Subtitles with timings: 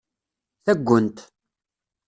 [0.63, 1.17] Taggent.